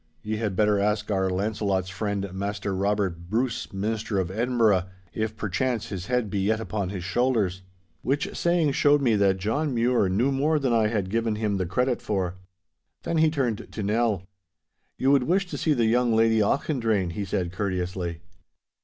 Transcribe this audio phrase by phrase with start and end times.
[0.23, 5.89] Ye had better ask our Launcelot's friend, Maister Robert Bruce, Minister of Edinburgh, if perchance
[5.89, 7.61] his head be yet upon his shoulders.'
[8.01, 11.67] Which saying showed me that John Mure knew more than I had given him the
[11.67, 12.33] credit for.
[13.03, 14.23] Then he turned to Nell.
[14.97, 18.21] 'You would wish to see the young Lady Auchendrayne?' he said courteously.